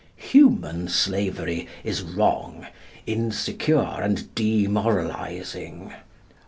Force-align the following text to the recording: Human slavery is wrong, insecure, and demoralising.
Human 0.15 0.87
slavery 0.87 1.67
is 1.83 2.01
wrong, 2.01 2.65
insecure, 3.05 4.01
and 4.01 4.33
demoralising. 4.33 5.93